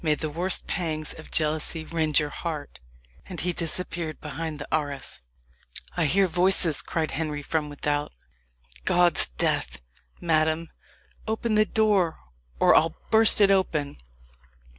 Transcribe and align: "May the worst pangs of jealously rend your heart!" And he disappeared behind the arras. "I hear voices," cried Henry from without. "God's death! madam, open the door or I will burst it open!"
"May 0.03 0.15
the 0.15 0.31
worst 0.31 0.65
pangs 0.65 1.13
of 1.13 1.29
jealously 1.29 1.85
rend 1.85 2.17
your 2.17 2.31
heart!" 2.31 2.79
And 3.27 3.39
he 3.39 3.53
disappeared 3.53 4.19
behind 4.19 4.57
the 4.57 4.67
arras. 4.73 5.21
"I 5.95 6.05
hear 6.05 6.25
voices," 6.25 6.81
cried 6.81 7.11
Henry 7.11 7.43
from 7.43 7.69
without. 7.69 8.11
"God's 8.83 9.27
death! 9.27 9.79
madam, 10.19 10.71
open 11.27 11.53
the 11.53 11.65
door 11.65 12.17
or 12.59 12.75
I 12.75 12.79
will 12.79 12.97
burst 13.11 13.41
it 13.41 13.51
open!" 13.51 13.97